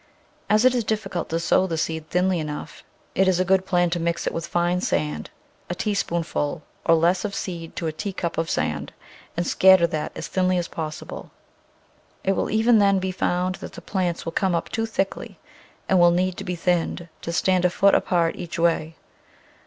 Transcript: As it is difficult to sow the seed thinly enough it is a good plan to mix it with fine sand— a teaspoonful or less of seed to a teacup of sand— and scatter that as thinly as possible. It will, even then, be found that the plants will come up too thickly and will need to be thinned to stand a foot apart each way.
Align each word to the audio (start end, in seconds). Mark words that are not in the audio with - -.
As 0.49 0.65
it 0.65 0.73
is 0.73 0.83
difficult 0.83 1.29
to 1.29 1.39
sow 1.39 1.67
the 1.67 1.77
seed 1.77 2.09
thinly 2.09 2.39
enough 2.39 2.83
it 3.13 3.27
is 3.27 3.39
a 3.39 3.45
good 3.45 3.67
plan 3.67 3.91
to 3.91 3.99
mix 3.99 4.25
it 4.25 4.33
with 4.33 4.47
fine 4.47 4.81
sand— 4.81 5.29
a 5.69 5.75
teaspoonful 5.75 6.63
or 6.87 6.95
less 6.95 7.23
of 7.23 7.35
seed 7.35 7.75
to 7.75 7.85
a 7.85 7.91
teacup 7.91 8.39
of 8.39 8.49
sand— 8.49 8.93
and 9.37 9.45
scatter 9.45 9.85
that 9.85 10.11
as 10.15 10.25
thinly 10.27 10.57
as 10.57 10.67
possible. 10.67 11.29
It 12.23 12.31
will, 12.31 12.49
even 12.49 12.79
then, 12.79 12.97
be 12.97 13.11
found 13.11 13.55
that 13.61 13.73
the 13.73 13.81
plants 13.83 14.25
will 14.25 14.31
come 14.31 14.55
up 14.55 14.69
too 14.69 14.87
thickly 14.87 15.37
and 15.87 15.99
will 15.99 16.09
need 16.09 16.35
to 16.37 16.43
be 16.43 16.55
thinned 16.55 17.07
to 17.21 17.31
stand 17.31 17.63
a 17.63 17.69
foot 17.69 17.93
apart 17.93 18.35
each 18.37 18.57
way. 18.57 18.95